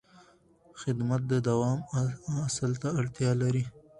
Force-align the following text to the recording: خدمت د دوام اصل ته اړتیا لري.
خدمت 0.81 1.21
د 1.31 1.33
دوام 1.47 1.79
اصل 2.47 2.71
ته 2.81 2.87
اړتیا 2.99 3.31
لري. 3.41 3.63